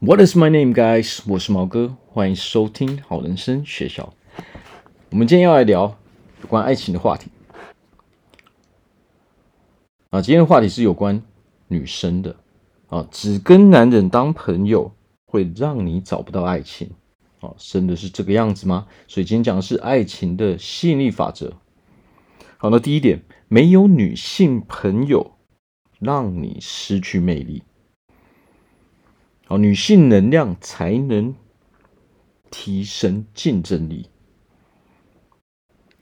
[0.00, 1.22] What is my name, guys？
[1.26, 4.14] 我是毛哥，欢迎收听好人生学校。
[5.10, 5.98] 我们今天要来聊
[6.40, 7.32] 有关爱情的话题。
[10.10, 11.20] 啊，今天的话题是有关
[11.66, 12.36] 女生的。
[12.86, 14.92] 啊，只跟男人当朋友
[15.26, 16.88] 会让你找不到爱情。
[17.40, 18.86] 啊，真的是这个样子吗？
[19.08, 21.54] 所以今天讲的是爱情的吸引力法则。
[22.58, 25.32] 好，那第一点，没有女性朋友
[25.98, 27.64] 让你失去魅力。
[29.48, 31.34] 好，女性能量才能
[32.50, 34.10] 提升竞争力。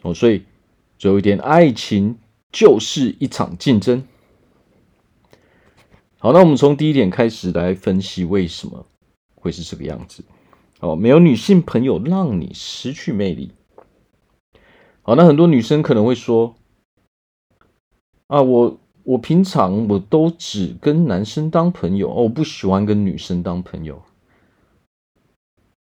[0.02, 0.42] 哦，所以
[0.98, 2.18] 最后一点，爱情
[2.50, 4.04] 就是一场竞争。
[6.18, 8.84] 好，那我们从第一点开始来分析为什么
[9.36, 10.24] 会是这个样子。
[10.80, 13.52] 哦，没有女性朋友让你失去魅力。
[15.02, 16.56] 好，那很多女生可能会说
[18.26, 24.02] ：“啊，我。”我平常我都只跟男生当朋友哦，我不喜欢跟女生当朋友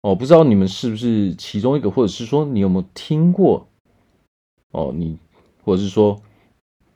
[0.01, 0.13] 哦。
[0.13, 3.67] 不知道你们是不是其中一个，或者是说你有没有听过
[4.69, 4.93] 哦？
[4.95, 5.17] 你
[5.63, 6.21] 或者是说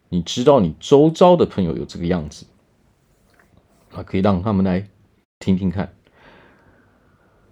[0.09, 2.45] 你知道你周遭的朋友有这个样子
[3.91, 4.03] 啊？
[4.03, 4.87] 可以让他们来
[5.39, 5.91] 听听看。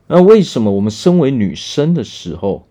[0.05, 2.67] 那为什么我们身为女生的时候，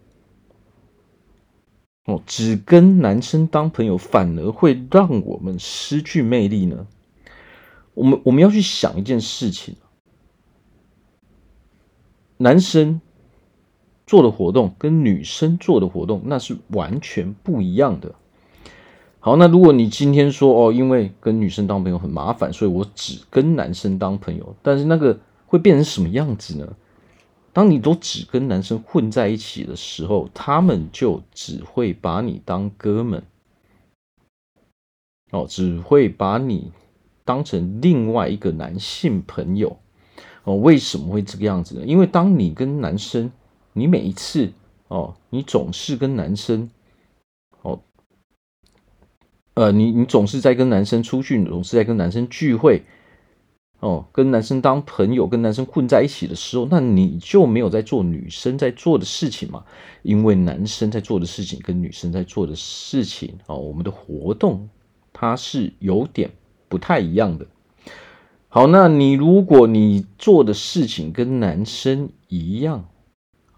[2.07, 6.87] 哦，只跟男生当朋友，反而会让我们失去魅力呢？
[7.95, 9.75] 我们我们要去想一件事情：
[12.37, 13.01] 男生
[14.07, 18.15] 做的活动跟女生做的活动，那是完全不一样的。
[19.19, 26.73] 好，那如果你今天说哦，因为跟女生当朋友很麻烦，所以我只跟男生当朋友，但是那个会变成什么样子呢？
[27.57, 33.23] 当你都只跟男生混在一起的时候，他们就只会把你当哥们，
[35.31, 36.71] 哦，只会把你
[37.25, 39.79] 当成另外一个男性朋友，
[40.45, 41.87] 哦，为什么会这个样子呢？
[41.87, 43.33] 因为当你跟男生，
[43.73, 44.53] 你每一次
[44.89, 46.69] 哦，你总是跟男生，
[47.63, 47.81] 哦，
[49.55, 52.83] 呃，你你总是在跟男生出去，总是在跟男生聚会。
[53.81, 59.63] 哦，跟男生当朋友，跟男生混在一起的时候，那你就没有在做女生在做的事情嘛？
[60.03, 64.69] 因为男生在做的事情跟女生在做的事情，哦，我们的活动
[65.13, 66.31] 它是有点
[66.69, 67.47] 不太一样的。
[68.49, 72.89] 好，那你如果你做的事情跟男生一样，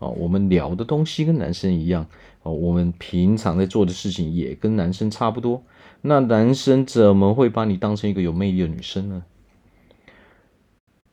[0.01, 2.05] 哦，我们聊的东西跟男生一样，
[2.43, 5.63] 哦，我们平常在做的事情也跟男生差不多，
[6.03, 9.23] 那男生怎么会把你当成一个有魅力的女生呢？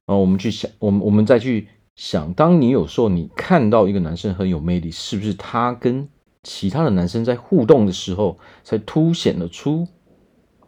[0.05, 6.07] 哦，我们去想，我们我们再去想，当你有时候你看到一个男生很有魅力，是不是他跟
[6.43, 9.87] 其他的男生在互动的时候，才凸显了出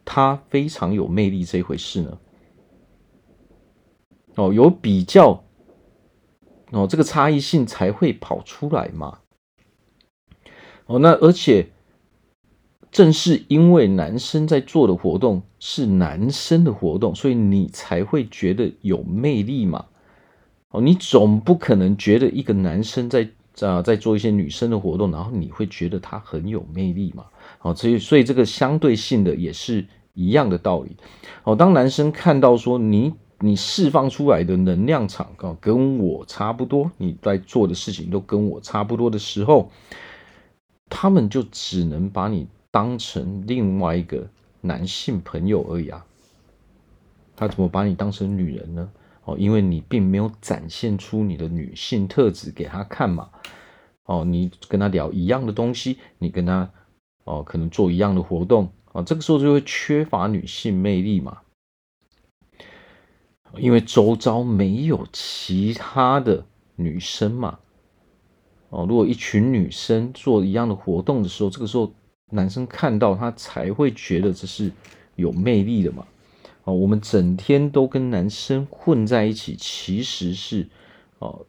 [0.03, 2.17] 他非常有魅力这一回事呢？
[4.35, 5.43] 哦，有比较，
[6.71, 9.19] 哦，这个差异性才会跑出来嘛。
[10.87, 11.69] 哦，那而且。
[12.97, 19.85] 正是因为男生在做的活动是男生的活动，所以你才会觉得有魅力嘛。
[20.71, 27.25] 哦，你总不可能觉得一个男生在啊在做一些女生的活动，然后你会觉得他很有魅力嘛？
[27.61, 29.85] 哦，所以所以这个相对性的也是
[30.15, 30.97] 一样的道理。
[31.43, 39.69] 哦，当男生看到说你你释放出来的能量场啊跟我差不多，你在做的事情都跟我差不多的时候，
[40.89, 42.47] 他们就只能把你。
[42.69, 44.27] 当成另外一个
[44.61, 46.05] 男性朋友而已啊，
[47.35, 48.91] 他怎么把你当成女人呢？
[49.23, 53.29] 哦，因为你并没有展现出你的女性特质给他看嘛。
[54.05, 56.69] 哦，你跟他聊一样的东西，你跟他
[57.23, 61.39] 哦可能做一样的活动啊，这个时候就会缺乏女性魅力嘛。
[63.57, 66.45] 因为周遭没有其他的
[66.75, 67.59] 女生嘛。
[68.69, 71.93] 哦，如果一群女生做一样的活动的时候，这个时候。
[72.29, 74.71] 男生看到他才会觉得这是
[75.15, 76.05] 有魅力的嘛？
[76.63, 80.67] 哦，我们整天都跟男生混在一起，其实是
[81.19, 81.45] 哦，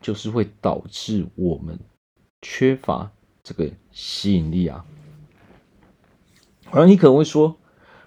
[0.00, 1.78] 就是会导致我们
[2.42, 3.10] 缺乏
[3.42, 4.84] 这个吸引力啊。
[6.70, 7.56] 而你可能会说，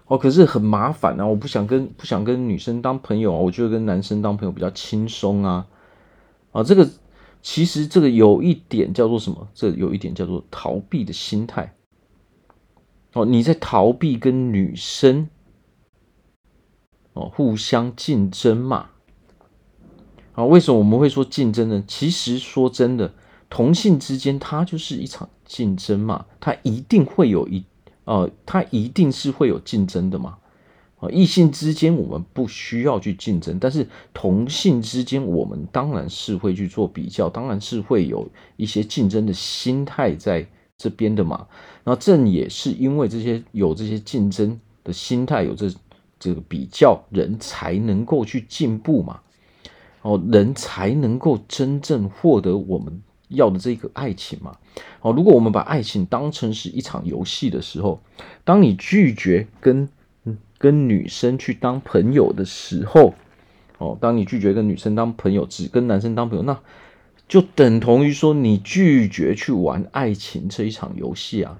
[0.06, 5.66] 哦，可是很麻烦啊，我不想跟不想跟女生当朋友啊，我觉得跟男生当朋友比较轻松啊。
[6.52, 6.88] 啊，这个
[7.42, 9.48] 其实这个有一点叫做什么？
[9.52, 11.75] 这有一点叫做逃避的心态。
[13.16, 15.30] 哦，你在逃避跟女生
[17.14, 18.90] 哦互相竞争嘛？
[20.34, 21.82] 啊，为什么我们会说竞争呢？
[21.88, 23.14] 其实说真的，
[23.48, 27.64] 同性之间它就是一场竞争嘛，它一定会有一
[28.04, 30.36] 呃，它一定是会有竞争的嘛。
[30.98, 38.28] 啊，异性之间我们不需要去竞争，但是同性之间我们当然是会去做比较，当然是会有
[38.58, 40.46] 一些竞争的心态在
[40.78, 41.46] 这边的嘛。
[41.84, 45.70] 那正也是因为这些有这些竞争的心态，有这
[46.18, 49.20] 这个比较，人才能够去进步嘛。
[50.02, 54.56] 哦，人才能够真正获得我们要的这个爱情嘛。
[55.00, 58.00] 哦，如果我们把爱情当成是一场游戏的时候，
[58.44, 59.88] 当你拒绝跟
[60.58, 63.14] 跟女生去当朋友的时候，
[63.78, 66.56] 哦，当你拒绝跟女生当朋友，只跟男生当朋友，那
[67.28, 71.58] 就等同于说你拒绝去玩爱情这一场游戏啊！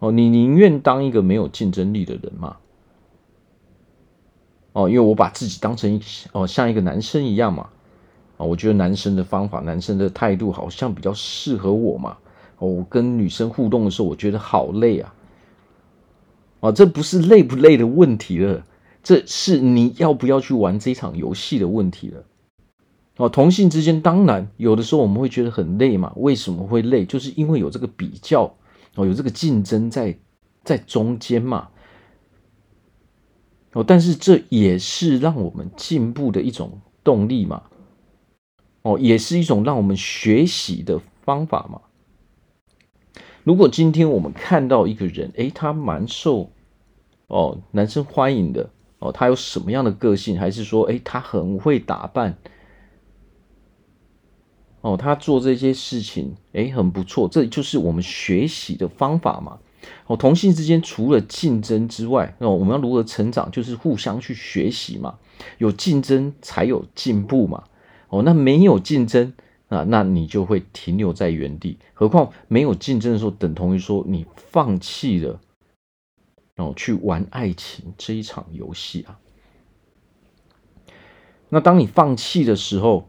[0.00, 2.56] 哦，你宁愿当一个没有竞争力的人嘛？
[4.72, 6.00] 哦，因为我把自己当成
[6.32, 7.68] 哦像一个男生一样嘛，
[8.36, 12.16] 啊，我觉得男生的方法、男生的态度好像比较适合我嘛。
[12.58, 15.14] 哦，我跟女生互动的时候，我觉得好累啊。
[16.58, 18.66] 啊，这不是累不累的问题了，
[19.04, 22.24] 这是你要不要去玩这场游戏的问题了。
[23.16, 27.04] 哦，同性之间当然有的时候我们会觉得很累嘛，为什么会累？
[27.04, 28.42] 就是因为有这个比较，
[28.96, 30.18] 哦，有这个竞争在
[30.64, 31.68] 在中间嘛。
[33.72, 37.62] 哦，但是这也是让我们进步的一种动力嘛。
[38.82, 41.80] 哦，也是一种让我们学习的方法嘛。
[43.44, 46.50] 如果今天我们看到一个人，诶，他蛮受
[47.28, 50.38] 哦男生欢迎的哦，他有什么样的个性？
[50.38, 52.36] 还是说，诶，他很会打扮
[54.84, 57.26] 哦，他做这些事情，诶，很不错。
[57.26, 59.58] 这就是我们学习的方法嘛。
[60.06, 63.50] 哦，同性之间除了竞争之外，哦，我们要如何成长？
[63.50, 65.18] 就是互相去学习嘛。
[65.56, 67.64] 有竞争才有进步嘛。
[68.10, 69.32] 哦，那没有竞争。
[69.68, 71.78] 啊，那你就会停留在原地。
[71.94, 75.40] 何况没有竞争的时候，等同于说你放弃了，
[76.56, 79.18] 哦去玩爱情这一场游戏啊。
[81.48, 83.08] 那当你放弃的时候，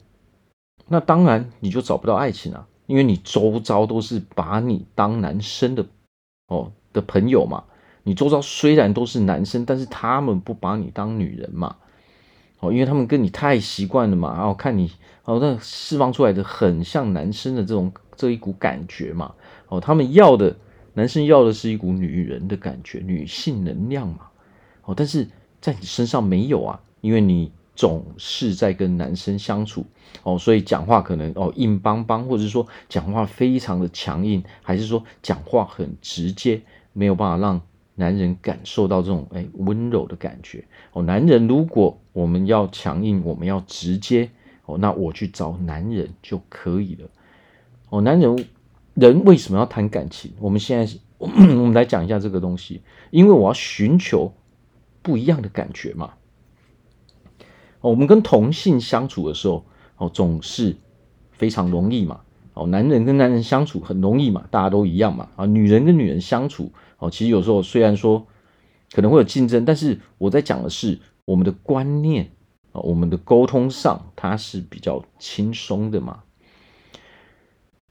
[0.88, 5.86] 那当然你就找不到爱情啊，因为你周遭都是把你当男生的
[6.48, 7.64] 哦的朋友嘛。
[8.04, 11.76] 你周遭虽然都是男生，但是他们不把你当女人嘛。
[12.60, 14.92] 哦，因为他们跟你太习惯了嘛，然后看你
[15.24, 19.34] 哦，那释放出来的很像男生的这种这一股感觉嘛，
[19.68, 20.56] 哦，他们要的
[20.94, 24.30] 男生要的是一股女人的感觉，女性能量嘛，
[24.86, 25.28] 哦，但是
[25.60, 29.86] 在你身上没有啊，因为你总是在跟男生相处，
[30.24, 36.62] 哦，所以讲话可能哦硬邦邦，或者是说讲话非常的强硬，还是说讲话很直接，
[36.94, 37.62] 没有办法让。
[37.98, 44.30] 男人感受到这种哎温柔的感觉哦，男人如果我们要强硬，我们要直接
[44.66, 47.08] 哦，那我去找男人就可以了
[47.88, 48.02] 哦。
[48.02, 48.46] 男人
[48.96, 50.34] 人为什么要谈感情？
[50.42, 52.82] 我们现在 我们来讲一下这个东西，
[53.12, 54.34] 因为我要寻求
[55.02, 56.16] 不一样的感觉嘛。
[57.90, 59.66] 我们跟同性相处的时候
[59.98, 60.76] 哦，总是
[61.32, 62.22] 非常容易嘛。
[62.54, 65.30] 哦，男人跟男人相处很容易嘛，大家都一样嘛。
[65.36, 66.72] 啊，女人跟女人相处。
[66.98, 68.28] 哦，其实有时候虽然说
[68.92, 72.32] 可能会有竞争，但是我在讲的是我们的观念
[72.72, 76.24] 啊，我们的沟通上它是比较轻松的嘛。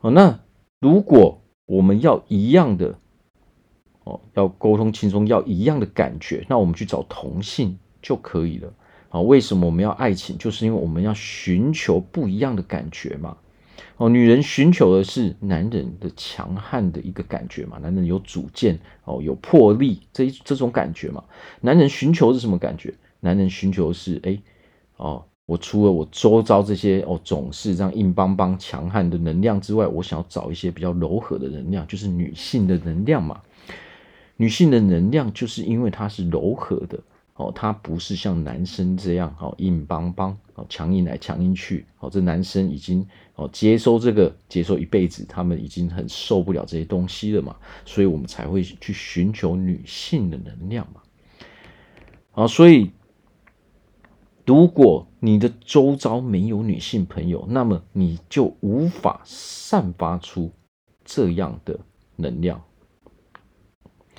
[0.00, 0.40] 哦，那
[0.80, 2.98] 如果我们要一样的
[4.04, 8.72] 哦，要沟通轻松，要一样的感觉，那我们去找同性就可以了。
[9.14, 10.36] 啊，为什么我们要爱情？
[10.36, 13.36] 就是因为我们要寻求不一样的感觉嘛。
[13.96, 21.22] 哦，女人寻求的是男人的强悍的一个感觉嘛，男人有主见哦，有魄力这一这种感觉嘛。
[21.60, 22.92] 男人寻求是什么感觉？
[23.20, 24.36] 男人寻求的是哎
[24.96, 33.40] 哦，我除了我周遭这些哦总是这样硬邦邦强悍的能量之外，我想要找一些比较柔和的能量，就是女性的能量嘛。
[34.36, 36.98] 女性的能量就是因为它是柔和的。
[37.34, 51.02] 哦，他不是像男生这样哦硬邦邦哦强硬来强硬去哦，这男生已经哦接收这个接收一辈子，他们已经很受不了这些东西了嘛，所以我们才会去寻求女性的能量嘛。
[52.34, 52.92] 啊，所以
[54.46, 60.52] 如果你的周遭没有女性朋友，那么你就无法散发出
[61.04, 61.80] 这样的
[62.14, 62.62] 能量。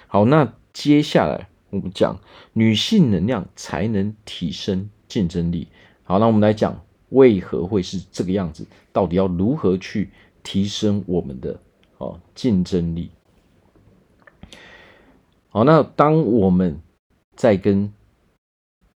[0.08, 1.48] 好，那接下来。
[1.76, 2.18] 我们讲
[2.54, 5.68] 女性能量才能提升竞争力。
[6.04, 8.66] 好，那我们来讲为何会是这个样子？
[8.94, 10.10] 到底要如何去
[10.42, 11.60] 提升我们的
[11.98, 13.12] 哦竞争力？
[15.50, 16.80] 好，那当我们
[17.36, 17.92] 在跟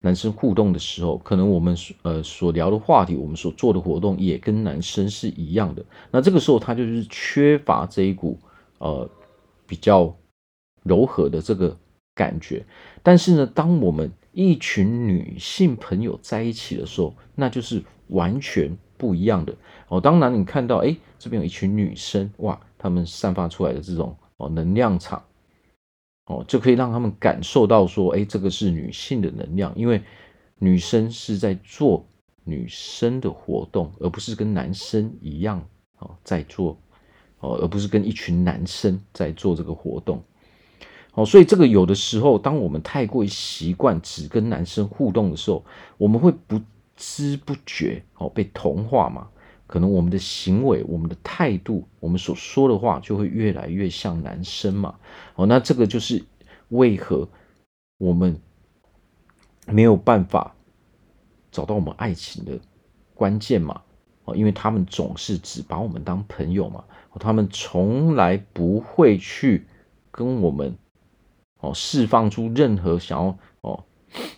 [0.01, 5.85] 男生互动的时候，可能我们呃所聊的话题，我们所做的活动也跟男生是一样的。
[6.13, 8.39] 那这个时候他就是缺乏这一股
[8.79, 9.11] 呃
[9.67, 10.15] 比较
[10.85, 11.77] 柔和的这个。
[12.19, 12.67] 感觉，
[13.01, 19.55] 但是呢，当我们一群女性朋友在一起的时候，那就是完全不一样的
[19.87, 20.01] 哦。
[20.01, 25.23] 当然，你看到哎，这边有一群女生，哇，她们散发出来的这种哦能量场，
[26.27, 30.03] 哦，就可以让他们感受到说，哎，这个是女性的能量，因为
[30.59, 32.05] 女生是在做
[32.43, 35.65] 女生的活动，而不是跟男生一样
[36.01, 36.77] 哦在做
[37.39, 40.21] 哦，而不是跟一群男生在做这个活动。
[41.19, 45.65] 哦，所以这个有的时候，当我们太过于习惯只跟男生互动的时候，
[45.97, 46.61] 我们会不
[46.97, 49.27] 知不觉哦被同化嘛。
[49.67, 54.95] 可能我们的行为、我们的态度、我们所说的话就会越来越像男生嘛。
[55.35, 56.25] 哦，那这个就是
[56.69, 57.29] 为何
[57.99, 58.41] 我们
[59.67, 60.55] 没有办法
[61.51, 62.61] 找到我们爱情的
[63.13, 63.83] 关键嘛。
[64.25, 66.85] 哦，因为他们总是只把我们当朋友嘛。
[67.19, 69.67] 他们从来不会去
[70.13, 70.79] 跟我们。
[71.61, 73.85] 哦，释放出任何想要哦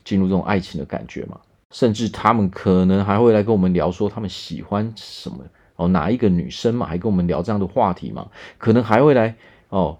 [0.04, 1.40] 进入这种爱情的感觉嘛？
[1.70, 5.38] 甚至他们可能还会来跟我们聊说他们喜欢什么
[5.76, 8.28] 哦，哪一个女生嘛，还跟我们聊这样的话题嘛？
[8.58, 9.36] 可能还会来
[9.68, 9.98] 哦，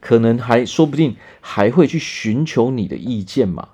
[0.00, 3.68] 可能还说不定还会去寻求你的意见嘛？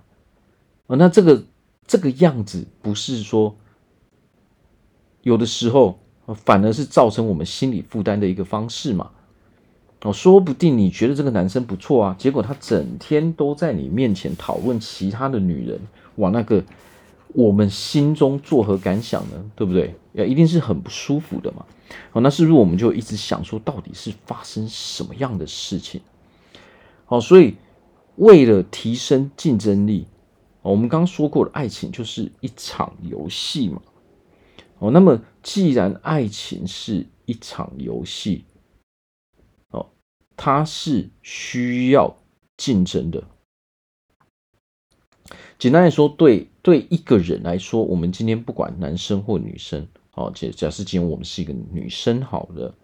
[0.87, 1.45] 哦，那这个
[1.87, 3.57] 这个样子不是说
[5.23, 6.01] 有的时候
[6.35, 9.11] 反而是造成我们心理负担的一个方式嘛？
[10.05, 15.81] 哦，说不定你觉得这个男生不错啊，结果他整天都在你面前讨论其他的女人，
[16.17, 16.63] 哇，那个
[17.29, 19.51] 我们心中作何感想呢？
[19.57, 19.95] 对不对？
[20.13, 21.65] 也一定是很不舒服的嘛。
[22.13, 26.03] 哦，那是不是我们就一直想说，到底是发生什么样的事情？
[27.07, 27.55] 好，所以
[28.17, 30.07] 为了提升竞争力，
[30.61, 33.81] 我们刚说过的爱情就是一场游戏嘛。
[34.81, 38.45] 哦，那么既然爱情是一场游戏，
[40.37, 42.17] 它是需要
[42.57, 43.25] 竞争的。
[45.59, 52.75] 简单来说，对对一个人来说，我们今天不管男生或女生，好，假假设今天我们是一个女生，好了，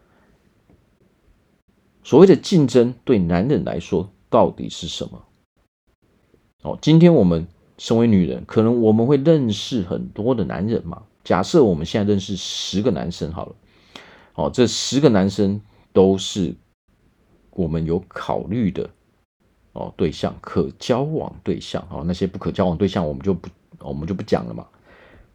[2.02, 5.24] 所谓的竞争对男人来说到底是什么？
[6.62, 11.02] 哦，今天我们身为女人，可能我们会认识很多的男人嘛。
[11.24, 13.54] 假设我们现在认识十个男生，好了，
[14.34, 15.60] 哦，这十个男生
[15.92, 16.54] 都是。
[17.52, 18.88] 我们有考虑的
[19.72, 23.48] 哦对象，可交往对象哦，那些不可交往对象我们就不
[23.80, 24.66] 我们就不讲了嘛。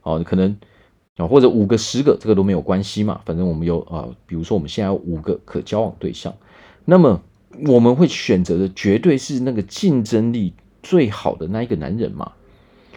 [0.04, 0.58] 哦，可能
[1.18, 6.34] 啊或者五个十个这个都没有关系嘛，反正我们有啊，比如说我们现在有五个可交往对象，
[6.86, 7.22] 那么
[7.68, 10.54] 我们会选择的绝对是那个竞争力
[10.84, 12.34] 最好的那一个男人嘛。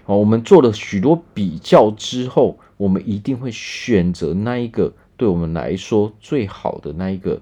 [0.07, 7.41] 哦，我们做了许多比较之后，我们一定会选择那一个对我们来说最好的那一个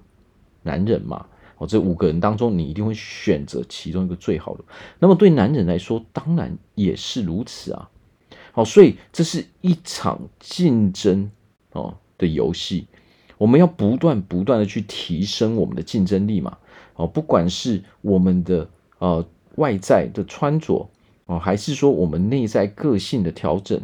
[0.62, 1.26] 男人嘛。
[1.58, 4.64] 哦，这五个人当中，你一定会选择其中一个最好的。
[4.98, 7.88] 那么对男人来说，当然也是如此啊。
[8.52, 11.30] 好，所以这是一场竞争
[11.72, 12.86] 哦的游戏，
[13.38, 16.58] 我们要不断不断的去提升我们的竞争力嘛。
[16.96, 20.90] 哦，不管是我们的呃外在的穿着
[21.24, 23.80] 哦，还是说我们内在个性的调整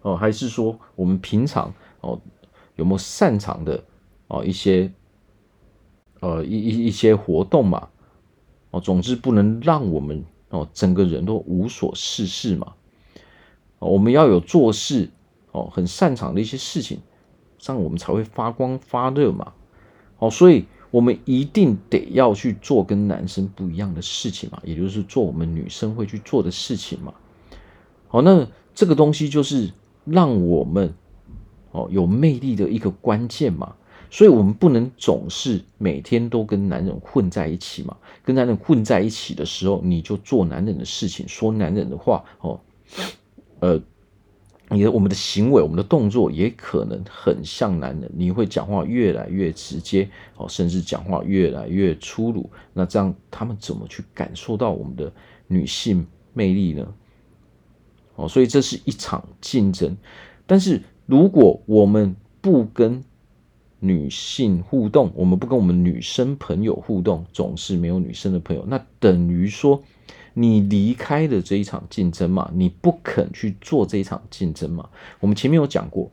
[0.00, 2.18] 哦，还是说我们平常哦
[2.76, 3.84] 有没有擅长的
[4.28, 4.90] 哦一些。
[6.20, 7.88] 呃，一一一些活动嘛，
[8.70, 12.74] 哦，总之不能让我们哦整个人都无所事事嘛，
[13.78, 15.08] 哦，我们要有做事
[15.52, 17.00] 哦很擅长的一些事情，
[17.56, 19.54] 这样我们才会发光发热嘛，
[20.18, 27.14] 哦，所以我们一定得要去做跟男生不一样的事情嘛，也就是做我们女生会去做的事情嘛，
[28.08, 29.72] 好，那这个东西就是
[30.04, 30.92] 让我们
[31.70, 33.74] 哦有魅力的一个关键嘛。
[34.10, 37.96] 所以，我们不能总是每天都跟男人混在一起嘛。
[38.24, 42.60] 跟男人混在一起的时候，你就做男人的事情，说男人的话哦。
[43.60, 43.80] 呃，
[44.68, 48.10] 你的我们的行为、我们的动作也可能很像男人。
[48.12, 52.50] 你会讲话越来越直接哦，甚至讲话越来越粗鲁。
[52.72, 55.12] 那这样，他们怎么去感受到我们的
[55.46, 56.94] 女性魅力呢？
[58.16, 59.96] 哦，所以这是一场竞争。
[60.46, 63.04] 但是，如果我们不跟
[63.80, 69.82] 女性互动，我们不跟我们女生朋友互动，总是没有女生的朋友，那等于说
[70.34, 72.50] 你离开了这一场竞争嘛？
[72.54, 74.88] 你不肯去做这一场竞争嘛？
[75.18, 76.12] 我们前面有讲过，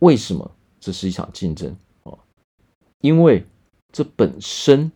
[0.00, 1.74] 为什么这是一场竞争
[2.04, 2.18] 哦？
[3.00, 3.44] 因为
[3.90, 4.92] 这本身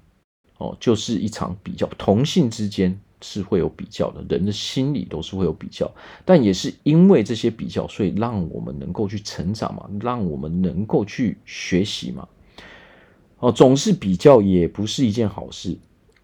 [0.59, 3.01] 哦就是一场比较，同性之间。
[3.21, 5.91] 是会有比较的，人的心里都是会有比较，
[6.25, 12.29] 但也是因为这些比较，所以让我们能够去成长嘛，让我们能够去学习嘛。
[13.39, 15.77] 哦，总是比较也不是一件好事，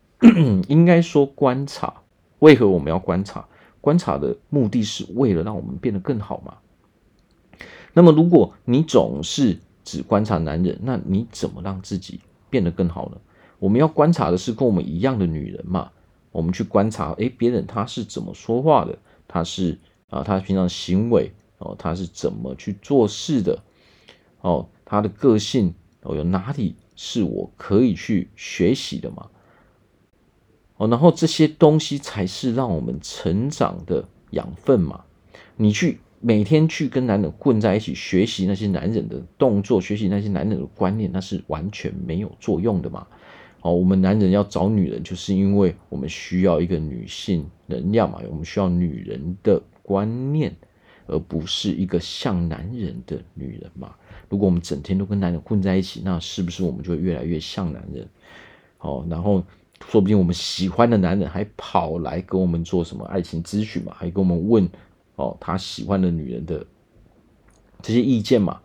[0.68, 2.02] 应该说观察
[2.40, 3.46] 为何我们要观察？
[3.80, 6.54] 观察的目的是为了让我们变得更好嘛。
[7.92, 13.18] 那么，如果你总是只观察男人，那你怎么让自己变得更好呢？
[13.58, 15.90] 我们要观察的是跟我们一样的女人嘛。
[16.36, 18.98] 我们去观察，诶，别人他是怎么说话的？
[19.26, 19.78] 他是
[20.10, 23.62] 啊，他平常行为哦，他是怎么去做事的？
[24.42, 29.30] 哦，他的个性哦，有哪里是我可以去学习的嘛？
[30.76, 35.04] 哦，然后这些东西才是让我们成长的养分嘛。
[35.56, 43.06] 你去每天去跟男人混在一起，学习那些男人的动作，学习那些男人的观念，那是完全没有作用的嘛。
[43.66, 50.54] 哦，我们男人要找女人，就是因为我们需要一个女性能量嘛，我们需要女人的观念，
[51.06, 53.94] 而不是一个像男人的女人嘛。
[54.28, 58.08] 如果我们整天都跟男人混在一起，那是不是我们就会越来越像男人？
[58.78, 59.42] 哦，然后。
[59.90, 64.66] 说不定我们喜欢的男人还跑来跟我们做什么爱情咨询嘛，还跟我们问
[65.16, 66.66] 哦他喜欢的女人的
[67.82, 68.58] 这些意见嘛，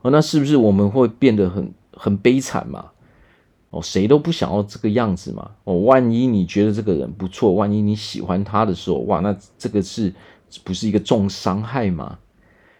[0.00, 2.90] 哦那是不是我们会变得很很悲惨嘛？
[3.70, 5.50] 哦谁都不想要这个样子嘛。
[5.64, 10.12] 哦万一你觉得这个人不错，万一你喜欢他的时候，哇那这个是
[10.64, 12.18] 不是一个重伤害嘛？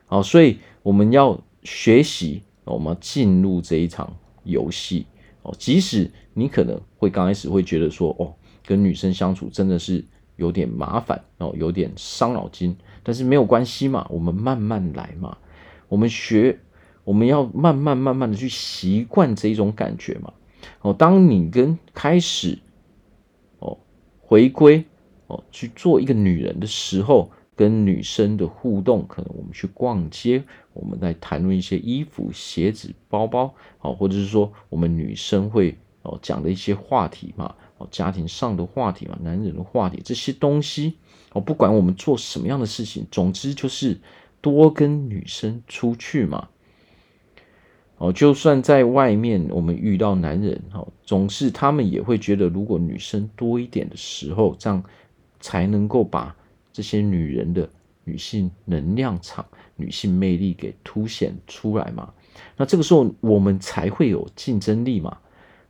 [0.09, 5.07] 哦所以我们要学习，我们要进入这一场游戏。
[5.43, 10.05] 哦即使你可能会刚开始会觉得说，哦，跟女生相处真的是
[10.37, 15.37] 有点麻烦，哦，有点伤脑筋，但是没有关系嘛，我们慢慢来嘛，
[15.89, 16.59] 我们学，
[17.05, 20.33] 我们要慢慢慢慢的去习惯这一种感觉嘛。
[20.81, 22.59] 哦，当你跟开始，
[23.59, 23.79] 哦，
[24.21, 24.85] 回归，
[25.27, 27.31] 哦，去做一个女人的时候。
[27.59, 30.45] 跟女生的互动，可能我们去逛街，
[30.75, 40.99] 我们在谈论一些衣服、鞋子、包包，好，或者是说我们女生会哦讲的一些话题嘛，哦，家庭上的话题嘛，男人的话题，这些东西
[41.33, 43.99] 哦，不管我们做什么样的事情，总之就是
[44.41, 46.49] 多跟女生出去嘛，
[47.99, 54.83] 哦，就算在外面我们遇到男人，哦，总是他们也会觉得，如果女生多一点的时候，这样
[55.41, 56.35] 才能够把。
[56.71, 57.69] 这些女人的
[58.05, 62.15] 女性能量场、女性魅力给凸显出来嘛？
[62.57, 65.19] 那这个时候我们才会有竞争力嘛？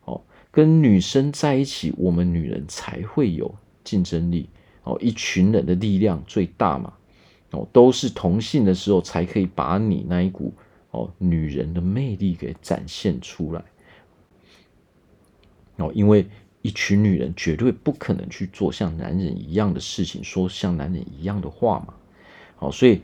[0.04, 4.50] 哦，跟女生在一起，我们女人才会有竞争力
[4.84, 4.98] 哦。
[5.00, 6.92] 一群人的力量最大嘛？
[7.52, 10.52] 哦，都是同性的时候，才可以把你那一股
[10.90, 13.62] 哦女人的魅力给展现出来
[15.76, 16.26] 哦，因为。
[16.60, 21.94] 一群女人绝对不可能去做像男人一样的事情，说像男人一样的话嘛。
[22.56, 23.00] 好，所以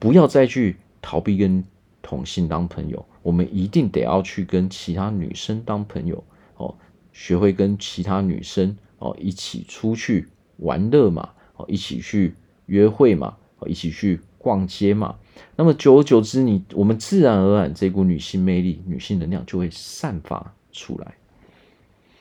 [0.00, 1.64] 不要再去逃避跟
[2.02, 6.22] 同性当朋友，我们一定得要去跟其他女生当朋友
[6.56, 6.74] 哦，
[7.12, 12.34] 学会跟其他女生哦一起出去玩乐嘛，哦一起去
[12.66, 15.16] 约会嘛，哦一起去逛街嘛。
[15.56, 21.14] 那么久而久之你，我们自然而然这股女性魅力、女性能量就会散发出来。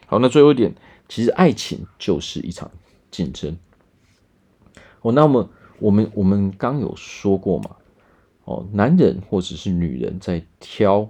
[0.05, 0.73] 好，那最后一点，
[1.07, 2.71] 其实爱情就是一场
[3.11, 3.57] 竞争。
[5.01, 5.49] 哦，那么
[5.79, 7.75] 我们我们刚有说过嘛，
[8.45, 11.07] 哦，男人或者是女人在挑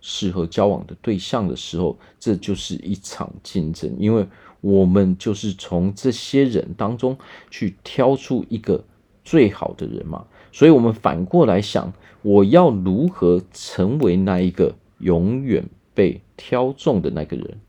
[0.00, 4.26] 适合交往的对象的时候，这就是一场竞争，因为
[4.60, 7.16] 我们就是从这些人当中
[7.50, 8.82] 去挑出一个
[9.22, 10.26] 最好的人嘛。
[10.52, 17.60] 所以，我们反过来想，我要如何成为那一个永远被挑中的那个人？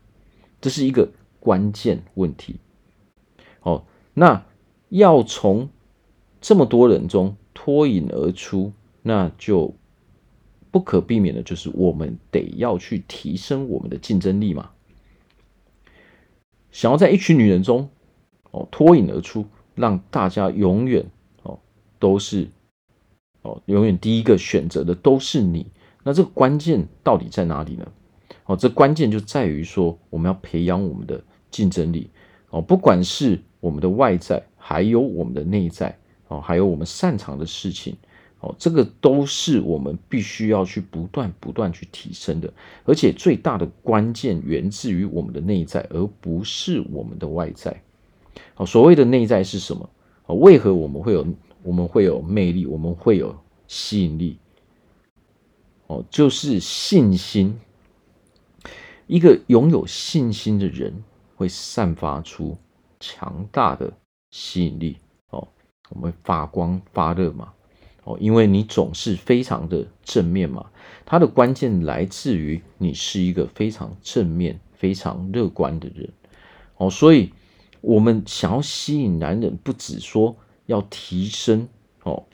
[0.60, 1.08] 这是一个
[1.40, 2.56] 关键问题，
[3.62, 4.44] 哦，那
[4.88, 5.68] 要从
[6.40, 9.74] 这么多人中脱颖而出，那就
[10.70, 14.70] 不可避免的就是我们得要去提升我们的竞争力嘛。
[16.70, 17.90] 想要在一群女人中，
[18.50, 21.04] 哦，脱颖而出，让大家永远
[21.42, 21.58] 哦
[21.98, 22.48] 都是
[23.42, 25.66] 哦永远第一个选择的都是你，
[26.02, 27.86] 那这个关键到底在哪里呢？
[28.46, 32.10] 哦，这关键就在于说，我们要培养我们的竞争力
[32.50, 37.96] 哦，不管是我们的外在，还有我们的内在哦，还有我们擅长的事情
[38.40, 42.52] 哦，这个都是我们必须要去不断不断去提升的。
[42.84, 47.80] 而且最大的关键源自于我们的内在，而不是我们的外在。
[48.56, 49.88] 哦，所谓的内在是什么？
[50.26, 51.24] 哦，为何我们会有
[51.62, 53.36] 我们会有魅力，我们会有
[53.68, 54.38] 吸引力？
[55.86, 57.58] 哦，就是信心。
[59.06, 61.04] 一个拥有信心的人
[61.36, 62.56] 会散发出
[62.98, 63.92] 强大的
[64.30, 64.96] 吸引力
[65.30, 65.46] 哦，
[65.90, 67.52] 我们发光发热嘛
[68.04, 70.70] 哦，因为你总是非常的正面嘛，
[71.04, 76.08] 它的关键来自于你是一个非常正面、非常乐观的人
[76.78, 77.32] 哦，所以
[77.80, 80.34] 我们想要吸引男人，不只说
[80.72, 81.68] 要提升
[82.02, 82.24] 哦，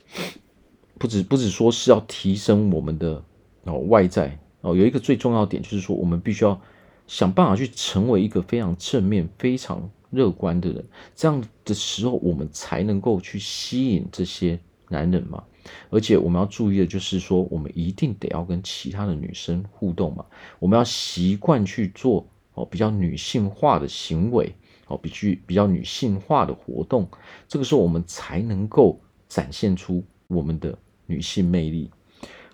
[0.96, 3.22] 不止不止说是要提升我们的
[3.64, 6.60] 哦外在哦，有一个最重要点就是说，我们必须要
[7.06, 15.44] 想办法去成为一个非常正面、非常乐观的人，这样的时候，我们才能够去吸引这些男人嘛。
[15.90, 20.24] 而且我们要注意的就是说，我们一定得要跟其他的女生互动嘛，
[20.58, 24.54] 我们要习惯去做哦比较女性化的行为
[24.88, 27.08] 哦，比具比较女性化的活动，
[27.46, 28.98] 这个时候我们才能够
[29.28, 31.90] 展现出我们的女性魅力。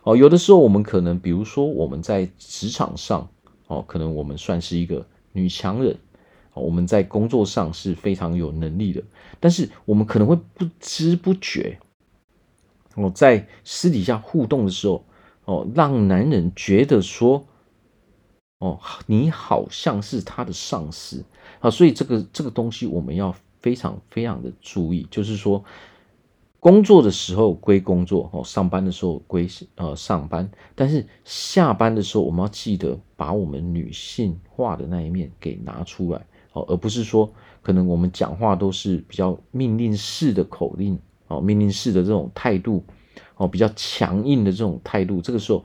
[0.02, 3.28] 哦，有的时候我们可能，比如说我们在职场上
[3.68, 5.96] 哦，可能我们算是一个女强人。
[6.52, 9.02] 哦我们在工作上是非常有能力的，
[9.40, 11.80] 但是我们可能会不知不觉，
[12.94, 15.04] 哦，在私底下互动的时候，
[15.46, 17.44] 哦，让男人觉得说，
[18.64, 21.22] 哦，你好像是他的上司
[21.60, 25.62] 啊，所以这个这个东西我们要非常非常的注意，就是说，
[26.60, 36.24] 工作的时候归工作，哦，上班的时候归呃上班，但是下班的时候，我们要记得把我们女性化的那一面给拿出来。
[36.54, 42.82] 哦，而不是说可能我们讲话都是比较命令式的口令，哦，命令式的这种态度，
[43.36, 45.62] 哦，比较强硬的这种态度，这个时候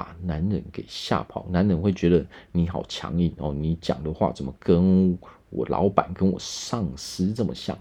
[0.00, 5.18] 把男人给吓跑，男人会觉得你好强硬哦，你讲的话怎么跟
[5.50, 7.76] 我老板、跟我上司这么像？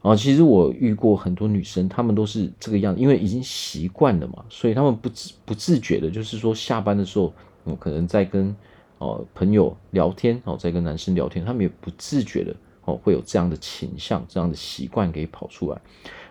[0.00, 7.30] 啊，其实我遇过很多女生，她们都是这个样，因为已经习惯了嘛，所以她们不自不自觉的，就是说下班的时候，
[7.64, 8.56] 我可能在跟。
[8.98, 15.80] 哦，朋友聊天哦，在跟男生聊天，他们也不自觉的哦，会有这样的倾向、这样的习惯给跑出来。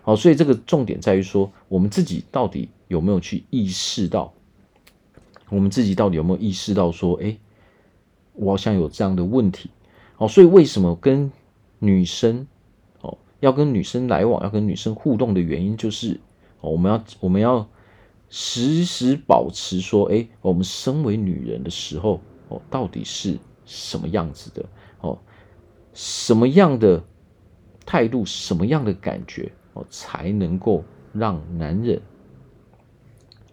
[0.03, 4.33] 好，所以这个重点在于说，我们自己到底有没有去意识到？
[5.51, 7.37] 我们自己到底有没有意识到说，哎，
[8.33, 9.69] 我好像有这样的问题。
[10.17, 11.31] 哦，所以为什么跟
[11.77, 12.47] 女生
[13.01, 16.19] 哦，要跟女生来往，要跟女生互动的原因，就是
[16.61, 17.69] 哦，我们要我们要
[18.29, 22.19] 时时保持说，哎，我们身为女人的时候。
[22.53, 24.65] 哦，到底是什么样子的？
[24.99, 25.17] 哦，
[25.93, 27.01] 什么样的
[27.85, 30.83] 态度，什么样的感觉，哦，才能够
[31.13, 32.01] 让男人，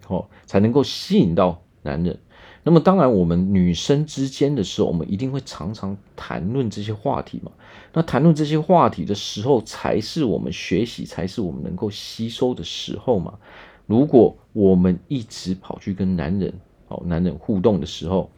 [0.09, 2.19] 哦，才能够吸引到男人。
[2.65, 7.51] 那么，当然，我们女生之间的时候，我们一定会常常谈论这些话题嘛。
[7.95, 13.39] 那谈论这些话题的时候，才是我们学习，才是我们能够吸收的时候嘛。
[13.87, 16.53] 如果我们一直跑去跟男人，
[16.89, 18.31] 哦，男人互动的时候，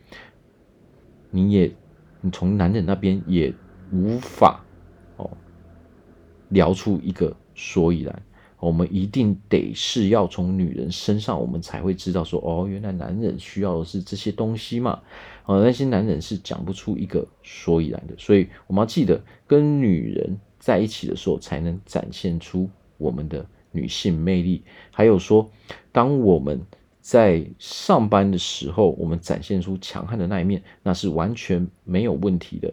[1.30, 1.74] 你也，
[2.20, 3.52] 你从男人那边也
[3.90, 4.64] 无法
[5.16, 5.28] 哦
[6.50, 8.22] 聊出一个所以然。
[8.60, 15.00] 我们一定得是要从女人身上，我们才会知道说哦，原来男人需要的是这些东西嘛。
[15.46, 18.14] 哦，那些男人是讲不出一个所以然的。
[18.18, 22.68] 所以我们要记得，跟女人在一起的时候，才能展现出
[22.98, 24.62] 我们的女性魅力。
[24.90, 25.50] 还有说，
[25.90, 26.60] 当我们
[27.00, 32.72] 在上班的时候，我们展现出强悍的那一面，那是完全没有问题的。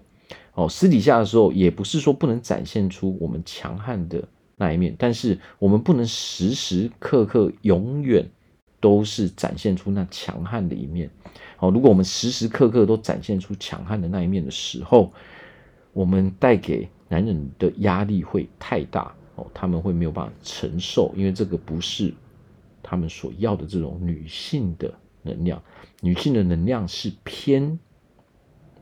[0.53, 8.27] 哦，私底下的时候，也不是说不能展现出我们强悍的那一面，但是我们不能时时刻刻永远
[8.81, 11.09] 都是展现出那强悍的一面。
[11.59, 15.13] 哦，如果我们时时刻刻都展现出强悍的那一面的时候，
[15.93, 22.13] 我们带给男人的压力会太大哦，他们会没有办法承受，因为这个不是。
[22.89, 25.61] 他们所要的这种女性的能量，
[25.99, 27.77] 女性的能量是偏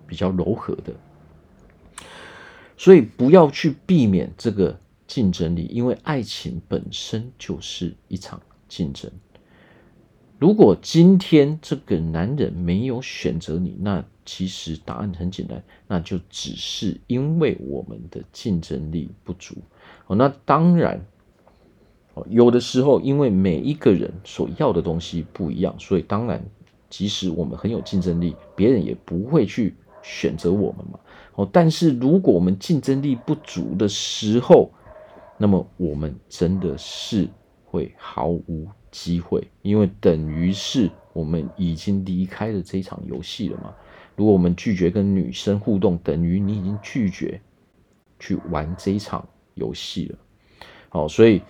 [0.06, 0.94] 比较柔和的，
[2.78, 9.12] 所以不要去避免这个竞争力，因为爱情本身就是一场竞争。
[10.38, 19.56] 如果今天这个男人没有选择你，那其实答案很简单，那就只是因为我们的竞争力不足。
[20.08, 21.06] 哦，那当然。
[22.30, 26.42] 有的时候，因为每一个人所要的东西不一样，所以当然，
[26.90, 30.98] 即使我们很有竞争力，别人也不会去选择我们嘛。
[31.36, 34.72] 哦，但是如果我们竞争力不足的时候，
[35.38, 37.28] 那么我们真的是
[37.66, 43.74] 会毫无机会，因为等于是我们已经离开了这场游戏了嘛。
[44.16, 47.42] 如果我们拒绝跟女生互动，等于你已经拒绝
[48.20, 50.18] 去玩这一场游戏了。
[50.90, 51.42] 好，所以。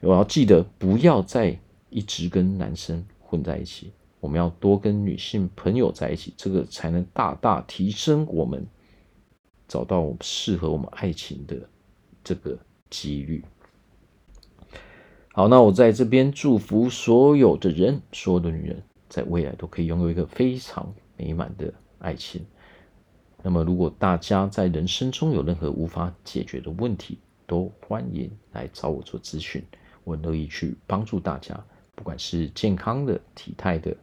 [0.00, 8.66] 我要记得不要再一直跟男生混在一起，我们要多跟女性朋友在一起，这个才能大大提升我们
[9.66, 11.56] 找到适合我们爱情的
[12.22, 12.58] 这个
[13.02, 13.44] 几率。
[15.32, 22.44] 好，那我在这边祝福所有的人，所有的女人，在未来都可以拥有一个非常美满的爱情。
[23.42, 29.62] 那么，如果大家在人生中有任何无法解决的问题，都欢迎来找我做咨询，
[30.04, 31.62] 我乐意去帮助大家，
[31.96, 33.94] 不管是健康的、体态的，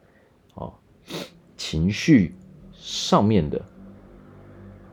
[0.56, 0.74] 哦，
[1.56, 2.36] 情绪
[2.74, 3.64] 上面的，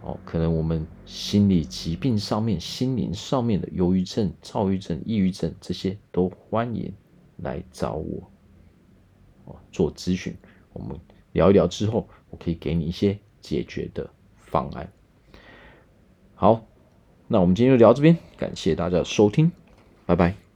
[0.03, 6.93] 哦，可能我们心理疾病上面、心灵上面的，忧郁症、躁郁症、抑郁症这些，都欢迎
[7.37, 8.31] 来找我，
[9.45, 10.37] 哦，做咨询。
[10.73, 10.99] 我们
[11.33, 14.91] 聊一聊之后，我可以给你一些解决的方案。
[16.35, 16.65] 好。
[17.31, 19.53] 那我们今天就聊这边，感谢大家的收听，
[20.07, 20.48] 拜拜。